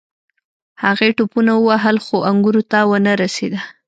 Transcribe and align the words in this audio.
هغې 0.83 1.09
ټوپونه 1.17 1.51
ووهل 1.57 1.97
خو 2.05 2.17
انګورو 2.29 2.63
ته 2.71 2.79
ونه 2.89 3.11
رسیده. 3.23 3.59